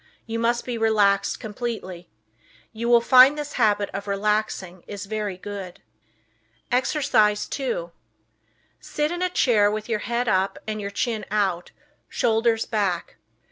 [0.25, 2.09] You must be relaxed completely.
[2.73, 5.79] You will find this habit of relaxing is very good.
[6.71, 7.91] Exercise 2
[8.79, 11.69] Sit in a chair with your head up and your chin out,
[12.09, 13.17] shoulders back.